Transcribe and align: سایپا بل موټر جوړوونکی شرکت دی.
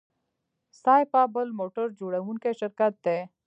سایپا 0.81 1.21
بل 1.35 1.47
موټر 1.59 1.87
جوړوونکی 1.99 2.51
شرکت 2.59 2.93
دی. 3.05 3.19